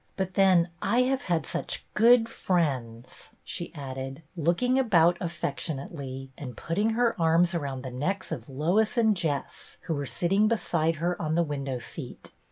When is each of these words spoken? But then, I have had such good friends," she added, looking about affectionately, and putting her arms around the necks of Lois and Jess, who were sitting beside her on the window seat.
But 0.17 0.33
then, 0.33 0.67
I 0.81 1.03
have 1.03 1.21
had 1.21 1.45
such 1.45 1.85
good 1.93 2.27
friends," 2.27 3.29
she 3.43 3.71
added, 3.75 4.23
looking 4.35 4.79
about 4.79 5.15
affectionately, 5.21 6.31
and 6.39 6.57
putting 6.57 6.89
her 6.93 7.15
arms 7.21 7.53
around 7.53 7.83
the 7.83 7.91
necks 7.91 8.31
of 8.31 8.49
Lois 8.49 8.97
and 8.97 9.15
Jess, 9.15 9.77
who 9.81 9.93
were 9.93 10.07
sitting 10.07 10.47
beside 10.47 10.95
her 10.95 11.21
on 11.21 11.35
the 11.35 11.43
window 11.43 11.77
seat. 11.77 12.31